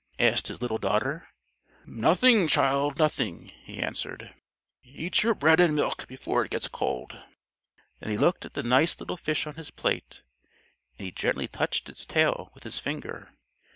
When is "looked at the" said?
8.17-8.63